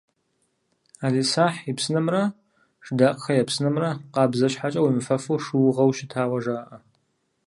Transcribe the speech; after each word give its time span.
«ӏэлисахь 0.99 1.59
и 1.71 1.73
псынэмрэ» 1.77 2.23
«Шыдакъхэ 2.85 3.31
я 3.41 3.43
псынэмрэ» 3.47 3.89
къабзэ 4.13 4.47
щхьэкӏэ, 4.51 4.81
уемыфэфу 4.81 5.41
шыугъэу 5.43 5.95
щытауэ 5.97 6.39
жаӏэ. 6.43 6.77